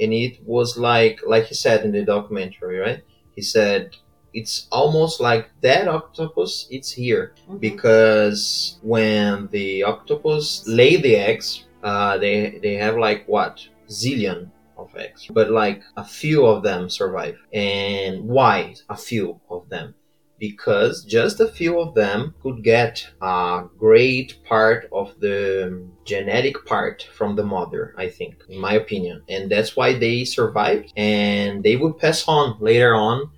And 0.00 0.12
it 0.12 0.38
was 0.44 0.76
like, 0.78 1.20
like 1.26 1.46
he 1.46 1.54
said 1.54 1.84
in 1.84 1.92
the 1.92 2.04
documentary, 2.04 2.78
right? 2.78 3.02
He 3.36 3.42
said 3.42 3.90
it's 4.34 4.66
almost 4.70 5.20
like 5.20 5.50
that 5.62 5.88
octopus. 5.88 6.66
It's 6.70 6.92
here 6.92 7.34
Mhm. 7.48 7.60
because 7.60 8.78
when 8.82 9.48
the 9.50 9.82
octopus 9.84 10.64
lay 10.66 10.96
the 10.96 11.16
eggs, 11.16 11.64
uh, 11.82 12.18
they 12.18 12.58
they 12.62 12.74
have 12.74 12.96
like 12.96 13.26
what 13.26 13.54
zillion 13.88 14.50
of 14.78 14.94
eggs, 14.96 15.28
but 15.32 15.50
like 15.50 15.82
a 15.96 16.04
few 16.04 16.46
of 16.46 16.62
them 16.62 16.88
survive. 16.88 17.36
And 17.52 18.24
why 18.28 18.74
a 18.88 18.96
few 18.96 19.40
of 19.50 19.68
them? 19.68 19.94
Because 20.38 21.04
just 21.04 21.40
a 21.40 21.48
few 21.48 21.80
of 21.80 21.94
them 21.94 22.34
could 22.42 22.62
get 22.62 23.08
a 23.20 23.64
great 23.76 24.38
part 24.44 24.88
of 24.92 25.18
the 25.18 25.84
genetic 26.04 26.64
part 26.64 27.08
from 27.12 27.34
the 27.34 27.42
mother, 27.42 27.92
I 27.98 28.08
think, 28.08 28.44
in 28.48 28.60
my 28.60 28.74
opinion. 28.74 29.22
And 29.28 29.50
that's 29.50 29.76
why 29.76 29.98
they 29.98 30.24
survived 30.24 30.92
and 30.96 31.64
they 31.64 31.74
will 31.76 31.92
pass 31.92 32.26
on 32.28 32.56
later 32.60 32.94
on 32.94 33.30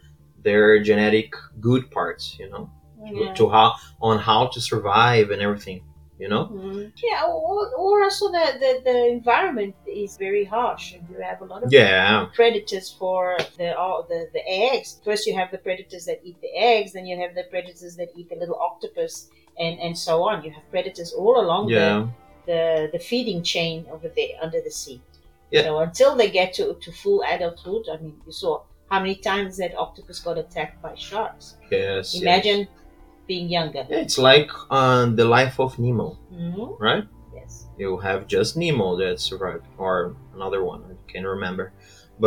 their 0.42 0.82
genetic 0.82 1.32
good 1.60 1.90
parts, 1.90 2.36
you 2.38 2.50
know 2.50 2.70
oh, 3.02 3.24
Yeah. 3.24 3.34
to 3.34 3.48
how 3.48 3.74
on 4.00 4.18
how 4.18 4.46
to 4.48 4.60
survive 4.60 5.30
and 5.30 5.42
everything 5.42 5.82
you 6.22 6.28
know 6.32 6.44
Mhm. 6.52 6.92
Yeah, 7.06 7.20
or, 7.26 7.60
or 7.82 7.94
also 8.06 8.26
the, 8.38 8.46
the, 8.62 8.72
the 8.88 8.96
environment 9.18 9.74
is 9.86 10.16
very 10.26 10.44
harsh, 10.56 10.84
and 10.94 11.02
you 11.10 11.16
have 11.30 11.40
a 11.40 11.46
lot 11.52 11.62
of 11.64 11.72
yeah 11.72 12.26
predators 12.40 12.86
for 13.00 13.20
the 13.58 13.68
all 13.82 13.98
the, 14.12 14.20
the 14.36 14.44
eggs. 14.68 14.88
First, 15.04 15.22
you 15.26 15.34
have 15.40 15.50
the 15.50 15.58
predators 15.66 16.04
that 16.08 16.20
eat 16.28 16.38
the 16.46 16.52
eggs, 16.72 16.92
then 16.94 17.06
you 17.10 17.16
have 17.22 17.34
the 17.40 17.44
predators 17.54 17.94
that 18.00 18.10
eat 18.16 18.28
the 18.32 18.36
little 18.42 18.58
octopus, 18.70 19.14
and, 19.64 19.74
and 19.84 19.94
so 20.06 20.14
on. 20.28 20.34
You 20.44 20.50
have 20.56 20.66
predators 20.70 21.10
all 21.12 21.36
along 21.44 21.62
yeah 21.70 22.06
the, 22.46 22.52
the 22.52 22.62
the 22.94 22.98
feeding 23.10 23.42
chain 23.52 23.76
over 23.94 24.08
there 24.18 24.34
under 24.44 24.60
the 24.60 24.70
sea. 24.82 25.00
Yeah. 25.50 25.62
So 25.64 25.78
until 25.80 26.12
they 26.16 26.30
get 26.30 26.54
to, 26.54 26.64
to 26.84 26.92
full 26.92 27.20
adulthood, 27.34 27.84
I 27.92 27.96
mean, 28.02 28.16
you 28.26 28.32
saw 28.32 28.62
how 28.90 29.00
many 29.00 29.16
times 29.16 29.56
that 29.58 29.72
octopus 29.76 30.18
got 30.20 30.38
attacked 30.38 30.80
by 30.82 30.94
sharks. 30.94 31.56
yes 31.70 32.14
Imagine 32.20 32.60
being 33.32 33.48
younger. 33.58 33.84
it's 34.02 34.18
like 34.30 34.50
on 34.70 35.02
the 35.20 35.26
life 35.38 35.56
of 35.64 35.70
nemo 35.84 36.08
hmm 36.34 36.66
right 36.88 37.04
Yes. 37.38 37.52
you 37.82 37.90
have 38.06 38.20
just 38.36 38.50
nemo 38.62 38.88
that 39.02 39.16
survived 39.30 39.66
or 39.84 39.94
another 40.36 40.60
one 40.72 40.80
i 40.92 40.94
can't 41.12 41.26
remember 41.36 41.64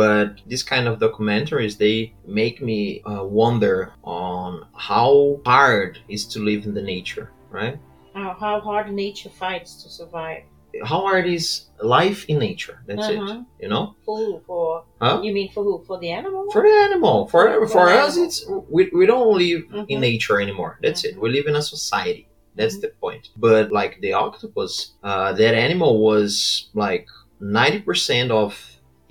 but 0.02 0.28
this 0.50 0.62
kind 0.72 0.86
of 0.90 0.94
documentaries 1.06 1.74
they 1.84 1.98
make 2.40 2.56
me 2.70 2.80
uh, 3.10 3.22
wonder 3.40 3.76
on 4.02 4.50
how 4.88 5.40
hard 5.54 5.90
is 6.14 6.22
to 6.32 6.38
live 6.50 6.62
in 6.68 6.72
the 6.78 6.86
nature 6.94 7.26
right 7.58 7.76
How, 8.14 8.30
how 8.44 8.56
hard 8.68 8.86
nature 9.04 9.32
fights 9.44 9.70
to 9.82 9.88
survive. 10.00 10.44
How 10.82 11.04
are 11.06 11.22
these 11.22 11.48
life 11.82 12.24
in 12.28 12.38
nature 12.38 12.76
that's 12.86 13.08
Uh-huh. 13.08 13.40
it 13.58 13.62
you 13.62 13.68
know 13.68 13.84
For 14.04 14.16
who? 14.18 14.40
For 14.46 14.84
Huh? 15.00 15.20
you 15.22 15.32
mean 15.32 15.50
for 15.54 15.62
who? 15.64 15.74
For 15.86 15.98
the 15.98 16.10
animal? 16.10 16.42
for 16.52 16.62
the 16.62 16.74
animal 16.88 17.26
for 17.32 17.42
For 17.66 17.66
for 17.74 17.84
us 17.88 18.12
animal. 18.16 18.24
it's 18.26 18.38
we, 18.76 18.82
we 18.98 19.04
don't 19.06 19.36
live 19.46 19.62
in 19.92 19.98
Mhm. 19.98 20.06
nature 20.10 20.40
anymore 20.40 20.72
that's 20.82 21.04
it 21.08 21.14
we 21.22 21.28
live 21.36 21.46
in 21.50 21.56
a 21.56 21.62
society 21.76 22.24
that's 22.58 22.76
Mhm. 22.76 22.82
the 22.84 22.90
point 23.02 23.24
but 23.46 23.64
like 23.80 23.92
the 24.04 24.12
octopus 24.24 24.72
uh, 25.08 25.30
that 25.40 25.54
animal 25.66 25.92
was 26.10 26.32
like 26.84 27.06
90% 27.40 28.30
of 28.30 28.50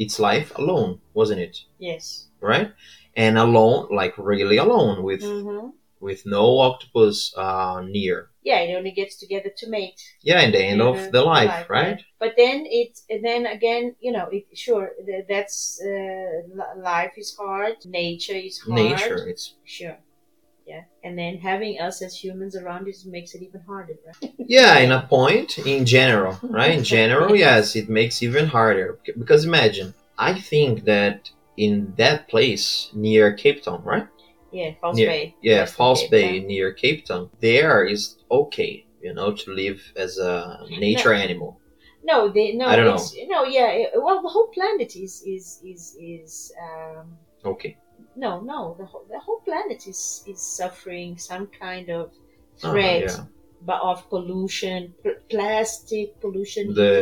its 0.04 0.16
life 0.30 0.50
alone 0.62 0.92
wasn't 1.20 1.40
it 1.48 1.56
Yes. 1.90 2.28
right 2.52 2.70
and 3.24 3.38
alone 3.38 3.80
like 4.00 4.14
really 4.18 4.58
alone 4.66 4.96
with 5.10 5.22
hmm 5.22 5.68
with 6.08 6.22
no 6.26 6.46
octopus 6.60 7.34
uh, 7.38 7.82
near 7.98 8.30
Yeah, 8.44 8.60
it 8.66 8.76
only 8.80 8.92
gets 8.92 9.16
together 9.24 9.52
to 9.60 9.66
mate. 9.70 10.00
yeah 10.30 10.42
in 10.42 10.52
the 10.52 10.64
end 10.72 10.82
of 10.82 10.98
the 11.16 11.22
life 11.24 11.70
right 11.70 11.98
yeah. 12.00 12.04
But 12.24 12.34
then 12.38 12.60
and 13.10 13.22
then 13.30 13.46
again, 13.46 13.96
you 14.06 14.12
know, 14.16 14.28
it, 14.32 14.46
sure 14.66 14.92
that's 15.30 15.82
uh, 15.92 16.32
life 16.78 17.14
is 17.18 17.36
hard, 17.36 17.76
nature 17.86 18.40
is 18.50 18.60
hard. 18.60 18.76
nature 18.76 19.22
it's 19.32 19.46
Sure. 19.66 19.98
Yeah, 20.66 20.84
and 21.04 21.18
then 21.18 21.38
having 21.40 21.80
us 21.80 22.02
as 22.02 22.16
humans 22.24 22.56
around 22.56 22.88
it 22.88 22.96
makes 23.06 23.34
it 23.36 23.42
even 23.42 23.62
harder, 23.62 23.96
right? 24.06 24.34
Yeah, 24.58 24.78
in 24.80 24.92
a 24.92 25.02
point, 25.08 25.58
in 25.60 25.86
general, 25.86 26.38
right? 26.44 26.78
In 26.78 26.84
general, 26.84 27.36
yes, 27.48 27.76
it 27.76 27.90
makes 27.90 28.22
even 28.24 28.48
harder. 28.48 29.00
Because 29.18 29.46
imagine, 29.46 29.94
I 30.18 30.40
think 30.40 30.86
that 30.86 31.30
in 31.58 31.94
that 31.98 32.28
place 32.30 32.90
near 32.94 33.34
Cape 33.34 33.64
Town, 33.64 33.82
right? 33.84 34.08
Yeah, 34.54 34.72
False 34.80 34.98
Bay. 34.98 35.36
Yeah, 35.42 35.66
Cape 35.66 36.12
Bay 36.12 36.40
Town. 36.40 36.48
near 36.48 36.74
Cape 36.74 37.06
Town. 37.06 37.30
There 37.40 37.86
is 37.86 38.16
okay, 38.30 38.86
you 39.02 39.14
know, 39.14 39.32
to 39.34 39.52
live 39.54 39.82
as 39.96 40.18
a 40.18 40.66
nature 40.70 41.14
animal. 41.14 41.60
No, 42.04 42.30
they 42.30 42.52
no. 42.54 42.66
I 42.68 42.76
don't 42.76 42.96
it's, 42.96 43.16
No, 43.28 43.44
yeah. 43.46 43.70
it- 43.72 43.92
well, 43.96 44.22
the 44.22 44.30
whole 44.30 44.48
planet 44.58 44.96
is 44.96 45.24
is 45.26 45.62
is 45.64 45.96
is. 46.00 46.52
Um, 46.66 47.18
Okay. 47.46 47.78
no, 48.16 48.32
no. 48.42 48.76
The 48.80 48.86
whole 48.86 49.06
the 49.10 49.20
whole 49.20 49.42
planet 49.50 49.88
is 49.88 50.24
is 50.28 50.42
suffering 50.60 51.18
some 51.18 51.48
kind 51.66 51.90
of 51.90 52.06
Uh, 52.64 52.72
threat, 52.72 53.04
yeah. 53.10 53.26
but 53.70 53.80
of 53.82 53.98
pollution, 54.10 54.94
pl- 55.04 55.22
plastic 55.30 56.08
pollution. 56.22 56.64
The 56.82 56.94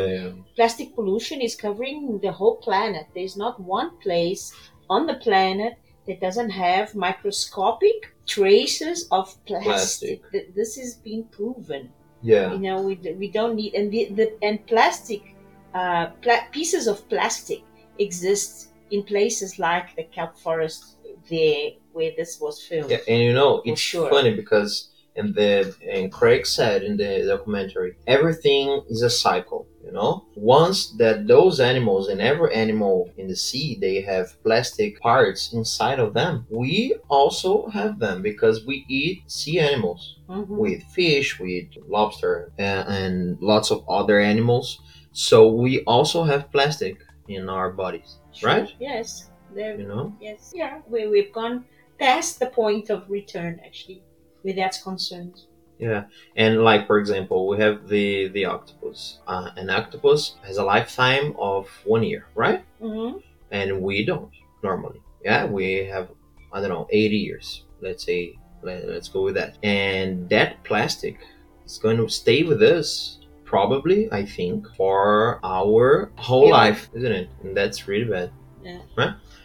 plastic 0.55 0.87
pollution 0.95 1.41
is 1.41 1.53
covering 1.65 2.19
the 2.25 2.31
whole 2.39 2.57
planet. 2.67 3.05
There's 3.15 3.35
not 3.45 3.59
one 3.59 3.89
place 4.05 4.43
on 4.89 5.01
the 5.07 5.15
planet 5.27 5.73
that 6.11 6.19
doesn't 6.19 6.49
have 6.49 6.93
microscopic 6.93 8.13
traces 8.27 9.07
of 9.11 9.33
plastic. 9.45 10.21
Plastic. 10.29 10.55
This 10.55 10.77
is 10.77 10.95
being 10.95 11.23
proven. 11.25 11.89
yeah. 12.21 12.51
You 12.51 12.59
know, 12.59 12.81
we, 12.81 12.95
we 13.17 13.31
don't 13.31 13.55
need 13.55 13.73
and 13.75 13.91
the, 13.91 14.09
the 14.19 14.27
and 14.43 14.65
plastic 14.67 15.35
uh, 15.73 16.07
pla- 16.21 16.47
pieces 16.51 16.87
of 16.87 17.07
plastic 17.07 17.61
exist 17.97 18.73
in 18.91 19.03
places 19.03 19.57
like 19.57 19.95
the 19.95 20.03
kelp 20.03 20.37
forest 20.37 20.97
there 21.29 21.71
where 21.93 22.11
this 22.17 22.39
was 22.41 22.61
filmed. 22.61 22.91
Yeah, 22.91 22.97
and 23.07 23.21
you 23.21 23.33
know, 23.33 23.61
it's 23.63 23.79
sure. 23.79 24.09
funny 24.09 24.35
because 24.35 24.89
and 25.15 25.33
the 25.33 25.73
and 25.89 26.11
Craig 26.11 26.45
said 26.45 26.83
in 26.83 26.97
the 26.97 27.25
documentary, 27.25 27.95
everything 28.05 28.83
is 28.89 29.01
a 29.01 29.09
cycle. 29.09 29.65
You 29.83 29.91
know, 29.91 30.25
once 30.35 30.91
that 30.97 31.27
those 31.27 31.59
animals 31.59 32.07
and 32.07 32.21
every 32.21 32.53
animal 32.53 33.09
in 33.17 33.27
the 33.27 33.35
sea 33.35 33.77
they 33.79 34.01
have 34.01 34.37
plastic 34.43 34.99
parts 35.01 35.51
inside 35.53 35.99
of 35.99 36.13
them, 36.13 36.45
we 36.49 36.95
also 37.09 37.67
have 37.69 37.99
them 37.99 38.21
because 38.21 38.65
we 38.65 38.85
eat 38.87 39.23
sea 39.29 39.59
animals 39.59 40.17
Mhm. 40.29 40.57
with 40.57 40.83
fish, 40.83 41.39
with 41.39 41.67
lobster, 41.87 42.51
and, 42.57 42.87
and 42.87 43.41
lots 43.41 43.71
of 43.71 43.83
other 43.89 44.19
animals. 44.19 44.79
So 45.11 45.51
we 45.51 45.83
also 45.85 46.23
have 46.23 46.51
plastic 46.51 46.97
in 47.27 47.49
our 47.49 47.71
bodies, 47.71 48.17
Sure. 48.31 48.49
right? 48.49 48.69
Yes. 48.79 49.29
There, 49.49 49.77
You 49.79 49.87
know. 49.87 50.15
Yes. 50.19 50.51
Yeah, 50.53 50.81
we, 50.87 51.07
we've 51.07 51.33
gone 51.33 51.65
past 51.99 52.39
the 52.39 52.47
point 52.47 52.89
of 52.89 53.09
return, 53.09 53.59
actually, 53.65 54.03
where 54.43 54.53
that's 54.53 54.81
concerned. 54.81 55.35
Yeah, 55.81 56.03
and 56.35 56.63
like 56.63 56.85
for 56.87 56.99
example, 56.99 57.47
we 57.47 57.57
have 57.57 57.87
the 57.87 58.29
the 58.29 58.45
octopus. 58.45 59.19
Uh, 59.27 59.49
an 59.57 59.69
octopus 59.69 60.35
has 60.43 60.57
a 60.57 60.63
lifetime 60.63 61.35
of 61.39 61.67
one 61.85 62.03
year, 62.03 62.27
right? 62.35 62.63
Mm-hmm. 62.79 63.17
And 63.51 63.81
we 63.81 64.05
don't 64.05 64.29
normally. 64.63 65.01
Yeah, 65.25 65.45
we 65.45 65.85
have 65.85 66.09
I 66.53 66.61
don't 66.61 66.69
know 66.69 66.87
eighty 66.91 67.17
years. 67.17 67.65
Let's 67.81 68.03
say 68.05 68.37
let, 68.61 68.87
let's 68.87 69.09
go 69.09 69.23
with 69.23 69.33
that. 69.35 69.57
And 69.63 70.29
that 70.29 70.63
plastic 70.63 71.17
is 71.65 71.79
going 71.79 71.97
to 71.97 72.07
stay 72.07 72.43
with 72.43 72.61
us 72.61 73.17
probably 73.43 74.07
I 74.11 74.23
think 74.25 74.67
for 74.77 75.39
our 75.43 76.11
whole 76.17 76.45
Yeah. 76.47 76.61
life, 76.61 76.89
isn't 76.93 77.11
it? 77.11 77.29
And 77.43 77.57
that's 77.57 77.87
really 77.87 78.05
bad. 78.09 78.31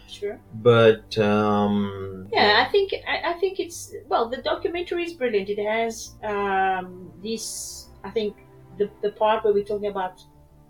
Sure. 0.07 0.41
But 0.53 1.17
um, 1.17 2.27
Yeah, 2.31 2.63
I 2.65 2.69
think 2.71 2.91
I, 3.07 3.31
I 3.31 3.33
think 3.39 3.59
it's 3.59 3.93
well. 4.05 4.29
The 4.29 4.41
documentary 4.41 5.03
is 5.03 5.13
brilliant. 5.13 5.49
It 5.49 5.59
has 5.63 6.15
um, 6.23 7.11
this. 7.23 7.89
I 8.03 8.11
think 8.11 8.35
the 8.77 8.91
the 9.01 9.11
part 9.11 9.43
where 9.43 9.53
we're 9.53 9.63
talking 9.63 9.89
about 9.89 10.21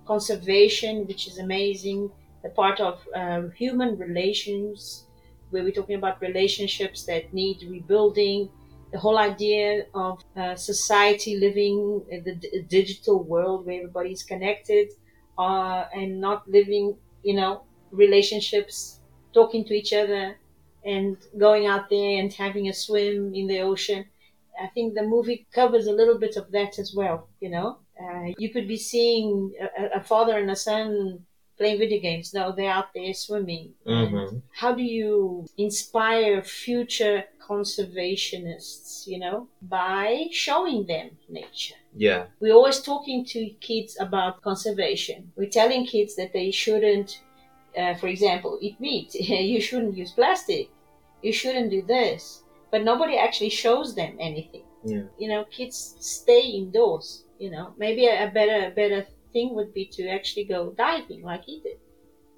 conservation, 0.06 1.06
which 1.08 1.27
is 1.27 1.38
amazing. 1.39 2.12
The 2.44 2.50
part 2.50 2.79
of 2.79 3.01
uh, 3.15 3.48
human 3.58 3.98
relations, 3.98 5.08
where 5.50 5.63
we're 5.63 5.72
talking 5.79 5.96
about 5.96 6.22
relationships 6.22 7.06
that 7.06 7.34
need 7.34 7.63
rebuilding. 7.63 8.50
The 8.91 9.00
whole 9.00 9.17
idea 9.17 9.86
of 9.94 10.20
uh, 10.36 10.56
society 10.56 11.38
living 11.38 12.06
in 12.10 12.24
the 12.24 12.36
d- 12.36 12.63
digital 12.70 13.22
world 13.24 13.65
where 13.65 13.77
everybody's 13.82 14.24
connected. 14.24 14.89
uh, 15.38 15.86
and 15.94 16.20
not 16.20 16.48
living, 16.48 16.98
you 17.22 17.36
know, 17.36 17.63
relationships, 17.91 19.01
talking 19.39 19.63
to 19.65 19.74
each 19.82 19.94
other, 20.01 20.24
and 20.94 21.17
going 21.46 21.65
out 21.74 21.86
there 21.96 22.13
and 22.22 22.29
having 22.46 22.65
a 22.70 22.74
swim 22.84 23.17
in 23.39 23.46
the 23.51 23.60
ocean. 23.72 24.01
I 24.65 24.67
think 24.74 24.88
the 24.94 25.03
movie 25.15 25.39
covers 25.60 25.86
a 25.88 25.98
little 26.00 26.17
bit 26.25 26.36
of 26.41 26.46
that 26.56 26.74
as 26.84 26.89
well. 27.00 27.17
You 27.44 27.50
know, 27.56 27.70
uh, 28.03 28.27
you 28.44 28.50
could 28.53 28.67
be 28.75 28.79
seeing 28.91 29.29
a, 29.82 30.00
a 30.00 30.01
father 30.12 30.36
and 30.41 30.50
a 30.58 30.60
son 30.67 30.89
playing 31.58 31.79
video 31.84 32.00
games. 32.08 32.34
No, 32.34 32.44
they're 32.56 32.77
out 32.79 32.89
there 32.96 33.13
swimming. 33.13 33.65
hmm 33.86 34.39
How 34.62 34.72
do 34.79 34.84
you 35.00 35.46
inspire 35.67 36.41
future 36.65 37.17
conservationists? 37.50 39.08
You 39.12 39.20
know, 39.24 39.38
by 39.62 40.27
showing 40.46 40.79
them 40.94 41.08
nature. 41.29 41.79
Yeah. 42.08 42.22
We're 42.41 42.58
always 42.60 42.79
talking 42.91 43.20
to 43.34 43.39
kids 43.70 43.91
about 44.00 44.41
conservation. 44.50 45.20
We're 45.36 45.56
telling 45.62 45.86
kids 45.86 46.15
that 46.15 46.32
they 46.34 46.50
shouldn't, 46.51 47.10
uh, 47.77 47.96
for 47.96 48.07
example, 48.07 48.57
eat 48.62 48.79
meat. 48.79 49.13
you 49.15 49.62
shouldn't 49.62 49.96
use 49.96 50.12
plastic. 50.12 50.69
You 51.22 51.31
shouldn't 51.31 51.72
do 51.72 51.81
this. 51.81 52.43
But 52.72 52.84
nobody 52.84 53.17
actually 53.17 53.50
shows 53.50 53.96
them 53.96 54.17
anything. 54.19 54.63
Yeah. 54.84 55.03
You 55.17 55.29
know, 55.29 55.46
kids 55.46 55.96
stay 56.00 56.41
indoors. 56.41 57.24
You 57.39 57.51
know, 57.51 57.74
maybe 57.77 58.07
a, 58.07 58.27
a 58.27 58.31
better 58.31 58.67
a 58.67 58.72
better 58.72 59.05
thing 59.31 59.53
would 59.55 59.74
be 59.74 59.86
to 59.93 60.07
actually 60.10 60.46
go 60.46 60.72
diving 60.72 61.24
like 61.24 61.46
he 61.46 61.62
did. 61.62 61.77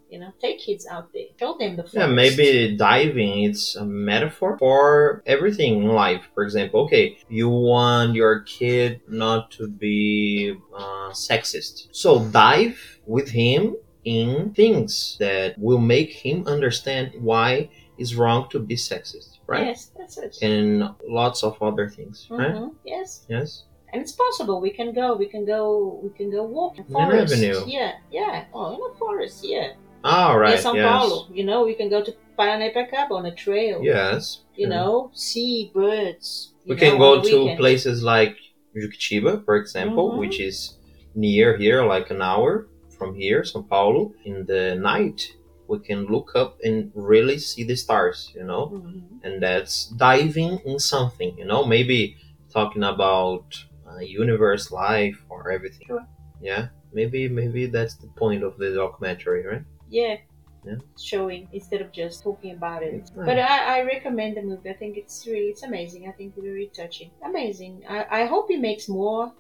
You 0.10 0.20
know, 0.20 0.34
take 0.42 0.60
kids 0.60 0.88
out 0.88 1.14
there, 1.14 1.28
show 1.40 1.56
them 1.60 1.76
the 1.76 1.84
forest. 1.84 1.96
Yeah, 1.96 2.08
maybe 2.08 2.76
diving 2.76 3.44
it's 3.44 3.76
a 3.76 3.86
metaphor 3.86 4.58
for 4.58 5.22
everything 5.28 5.84
in 5.84 5.90
life. 5.90 6.24
For 6.34 6.44
example, 6.44 6.82
okay, 6.86 7.20
you 7.30 7.48
want 7.48 8.16
your 8.16 8.40
kid 8.42 9.02
not 9.08 9.52
to 9.52 9.68
be 9.68 10.56
uh, 10.76 11.12
sexist, 11.12 11.90
so 11.92 12.26
dive 12.26 13.00
with 13.06 13.30
him 13.30 13.76
in 14.06 14.54
things 14.54 15.18
that 15.20 15.58
will 15.58 15.78
make 15.80 16.12
him 16.12 16.46
understand 16.48 17.12
why 17.20 17.70
it's 17.98 18.16
wrong 18.16 18.48
to 18.50 18.60
be 18.60 18.76
sexist, 18.76 19.40
right? 19.48 19.68
Yes, 19.68 19.92
that's 19.98 20.18
it. 20.18 20.38
And 20.42 20.90
lots 21.08 21.44
of 21.44 21.62
other 21.62 21.90
things, 21.90 22.28
right? 22.30 22.56
Mhm, 22.56 22.76
Yes. 22.86 23.26
Yes. 23.30 23.64
and 23.92 24.02
it's 24.02 24.12
possible. 24.14 24.62
We 24.62 24.70
can 24.70 24.94
go. 24.94 25.16
We 25.16 25.26
can 25.26 25.46
go. 25.46 26.00
We 26.04 26.10
can 26.12 26.30
go 26.32 26.44
walk 26.44 26.78
in 26.78 26.86
In 26.86 26.94
forest. 26.94 27.34
avenue. 27.34 27.60
Yeah, 27.68 27.94
yeah. 28.12 28.46
Oh, 28.54 28.74
in 28.76 28.80
a 28.80 28.96
forest. 28.98 29.44
Yeah. 29.44 29.74
All 30.04 30.38
right. 30.40 30.54
Near 30.56 30.64
São 30.64 30.76
yes. 30.76 30.86
Paulo. 30.88 31.28
You 31.34 31.44
know, 31.44 31.66
we 31.66 31.74
can 31.74 31.90
go 31.90 32.00
to 32.02 32.12
Paranapiacaba 32.38 33.12
on 33.12 33.26
a 33.26 33.34
trail. 33.36 33.82
Yes. 33.84 34.42
You 34.56 34.68
know, 34.68 35.10
see 35.14 35.72
birds. 35.74 36.54
We 36.68 36.76
can 36.78 36.94
know, 37.00 37.16
go 37.18 37.22
to 37.30 37.38
weekend. 37.40 37.60
places 37.60 38.04
like 38.04 38.36
Juquitiba, 38.76 39.44
for 39.44 39.56
example, 39.58 40.12
Mhm. 40.12 40.18
which 40.20 40.40
is 40.40 40.78
near 41.16 41.58
here, 41.58 41.84
like 41.84 42.12
an 42.12 42.22
hour 42.22 42.68
from 43.00 43.16
here, 43.16 43.42
São 43.42 43.64
Paulo. 43.68 44.14
In 44.26 44.46
the 44.46 44.76
night, 44.76 45.20
we 45.68 45.80
can 45.80 46.06
look 46.06 46.36
up 46.36 46.58
and 46.64 46.92
really 46.94 47.38
see 47.40 47.64
the 47.64 47.76
stars, 47.76 48.32
you 48.36 48.44
know? 48.44 48.64
Mhm. 48.74 49.24
And 49.24 49.42
that's 49.42 49.76
diving 50.08 50.60
in 50.66 50.78
something, 50.80 51.32
you 51.38 51.46
know? 51.46 51.64
Maybe 51.66 52.18
talking 52.58 52.84
about 52.84 53.46
uh, 53.88 54.00
universe, 54.00 54.72
life, 54.72 55.18
or 55.30 55.50
everything. 55.52 55.88
Sure. 55.88 56.06
Yeah. 56.42 56.68
Maybe, 56.94 57.28
maybe 57.28 57.66
that's 57.68 57.96
the 57.96 58.08
point 58.22 58.44
of 58.44 58.58
the 58.58 58.70
documentary, 58.84 59.42
right? 59.52 59.64
Yeah. 59.90 60.18
Yeah. 60.66 60.76
Showing 61.12 61.48
instead 61.54 61.82
of 61.82 61.92
just 61.92 62.22
talking 62.24 62.52
about 62.60 62.84
it. 62.84 63.10
Right. 63.16 63.26
But 63.30 63.40
I, 63.40 63.80
I 63.80 63.82
recommend 63.84 64.38
the 64.38 64.42
movie. 64.44 64.70
I 64.70 64.74
think 64.74 64.98
it's 64.98 65.26
really 65.26 65.50
it's 65.54 65.64
amazing. 65.64 66.08
I 66.08 66.12
think 66.12 66.36
very 66.36 66.70
touching. 66.76 67.12
Amazing. 67.24 67.84
I, 67.88 68.22
I 68.22 68.26
hope 68.26 68.46
he 68.50 68.58
makes 68.58 68.90
more 68.90 69.32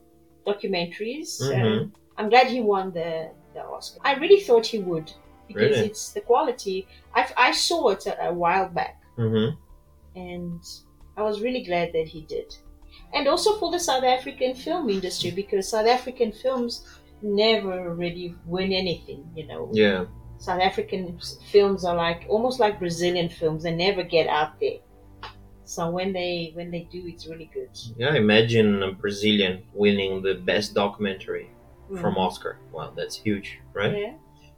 documentaries. 0.47 1.41
Mhm. 1.41 1.81
Um, 1.81 1.93
I'm 2.17 2.29
glad 2.29 2.47
he 2.47 2.62
won 2.62 2.91
the, 2.91 3.31
the 3.53 3.62
Oscar. 3.63 3.99
I 4.03 4.13
really 4.15 4.41
thought 4.41 4.65
he 4.65 4.79
would 4.79 5.12
because 5.47 5.62
Really? 5.71 5.85
it's 5.88 6.12
the 6.12 6.21
quality. 6.21 6.88
I, 7.15 7.27
I 7.38 7.51
saw 7.51 7.89
it 7.89 8.05
a, 8.05 8.27
a 8.29 8.33
while 8.33 8.69
back 8.69 9.01
Mm-hmm. 9.17 9.55
and 10.19 10.62
I 11.17 11.21
was 11.23 11.41
really 11.41 11.63
glad 11.63 11.91
that 11.93 12.07
he 12.07 12.21
did. 12.21 12.55
And 13.13 13.27
also 13.27 13.57
for 13.59 13.71
the 13.71 13.79
South 13.79 14.03
African 14.03 14.53
film 14.55 14.89
industry 14.89 15.31
because 15.31 15.67
South 15.69 15.88
African 15.88 16.31
films 16.31 16.85
never 17.21 17.93
really 17.93 18.35
win 18.45 18.71
anything, 18.71 19.29
you 19.35 19.45
know. 19.47 19.69
Yeah. 19.73 20.05
South 20.38 20.62
African 20.62 21.19
films 21.51 21.83
are 21.83 21.95
like 21.95 22.25
almost 22.29 22.59
like 22.62 22.79
Brazilian 22.79 23.27
films. 23.27 23.63
They 23.63 23.75
never 23.75 24.03
get 24.03 24.27
out 24.27 24.57
there. 24.62 24.79
So 25.65 25.89
when 25.91 26.13
they 26.13 26.51
when 26.55 26.71
they 26.71 26.88
do, 26.91 27.03
it's 27.05 27.27
really 27.27 27.49
good. 27.53 27.69
Yeah. 27.97 28.13
Imagine 28.15 28.81
a 28.83 28.93
Brazilian 28.93 29.63
winning 29.73 30.21
the 30.23 30.35
best 30.35 30.73
documentary 30.73 31.49
from 31.95 32.15
Mhm. 32.15 32.17
Oscar. 32.17 32.60
Wow, 32.71 32.93
that's 32.95 33.17
huge, 33.17 33.60
right? 33.73 33.95
Yeah. 33.97 34.13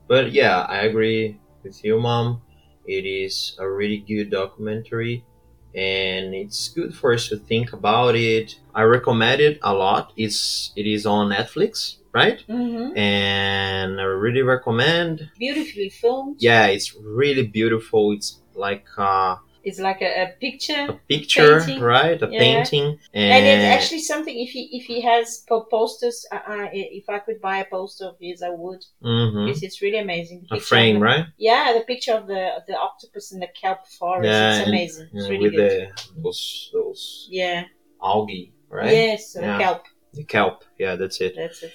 But 0.07 0.31
yeah, 0.33 0.61
I 0.61 0.79
agree 0.83 1.39
with 1.63 1.83
you, 1.83 1.99
mom. 1.99 2.41
It 2.85 3.05
is 3.05 3.55
a 3.59 3.69
really 3.69 3.99
good 3.99 4.29
documentary, 4.31 5.25
and 5.73 6.33
it's 6.35 6.69
good 6.69 6.93
for 6.95 7.13
us 7.13 7.29
to 7.29 7.37
think 7.37 7.73
about 7.73 8.15
it. 8.15 8.55
I 8.73 8.83
recommend 8.83 9.41
it 9.41 9.59
a 9.61 9.73
lot. 9.73 10.11
It's 10.17 10.71
it 10.75 10.85
is 10.87 11.05
on 11.05 11.29
Netflix, 11.31 11.97
right? 12.13 12.41
hmm 12.47 12.91
And 12.97 13.99
I 14.01 14.03
really 14.03 14.41
recommend. 14.41 15.29
Beautifully 15.39 15.89
filmed. 15.89 16.37
Yeah, 16.39 16.67
it's 16.67 16.95
really 16.95 17.47
beautiful. 17.47 18.11
It's 18.11 18.41
like 18.55 18.85
uh, 18.97 19.37
It's 19.63 19.79
like 19.79 20.01
a, 20.01 20.23
a 20.23 20.27
picture. 20.39 20.85
a 20.89 20.93
picture, 21.07 21.59
Painting. 21.59 21.81
right? 21.81 22.21
A 22.21 22.27
Yeah. 22.31 22.39
painting, 22.39 22.99
and, 23.13 23.31
And 23.33 23.45
it's 23.45 23.65
actually 23.75 23.99
something. 24.01 24.35
If 24.45 24.49
he 24.49 24.63
if 24.79 24.85
he 24.85 25.01
has 25.01 25.45
posters, 25.69 26.25
uh, 26.31 26.39
uh, 26.47 26.67
if 26.73 27.07
I 27.09 27.19
could 27.19 27.39
buy 27.41 27.57
a 27.59 27.65
poster 27.65 28.05
of 28.05 28.15
his, 28.19 28.41
I 28.41 28.49
would. 28.49 28.83
Mhm. 29.03 29.45
Because 29.45 29.63
it's 29.63 29.81
really 29.81 29.99
amazing. 29.99 30.47
The 30.49 30.57
a 30.57 30.59
frame, 30.59 30.95
the- 30.99 31.05
right? 31.05 31.25
Yeah, 31.37 31.73
the 31.77 31.81
picture 31.91 32.13
of 32.13 32.27
the 32.27 32.43
of 32.57 32.63
the 32.67 32.77
octopus 32.77 33.31
in 33.33 33.39
the 33.39 33.49
kelp 33.61 33.87
forest. 33.99 34.25
Yeah, 34.27 34.49
it's 34.51 34.59
and- 34.59 34.69
amazing. 34.69 35.09
It's 35.13 35.29
really 35.29 35.49
with 35.49 35.55
good. 35.55 35.89
the 36.15 36.21
those 36.23 36.69
those 36.73 37.27
Yeah. 37.29 37.65
algae, 38.03 38.53
right? 38.69 38.91
Yes, 38.91 39.35
Yeah. 39.39 39.59
kelp. 39.59 39.83
The 40.13 40.23
kelp. 40.25 40.65
Yeah, 40.77 40.95
that's 40.95 41.21
it. 41.21 41.35
That's 41.37 41.63
it. 41.63 41.71